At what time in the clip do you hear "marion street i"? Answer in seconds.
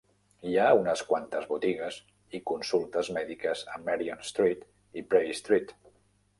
3.91-5.09